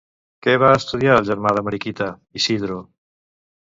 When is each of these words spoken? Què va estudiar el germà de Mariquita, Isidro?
Què 0.47 0.55
va 0.63 0.71
estudiar 0.77 1.19
el 1.19 1.29
germà 1.29 1.55
de 1.59 1.65
Mariquita, 1.69 2.11
Isidro? 2.43 2.85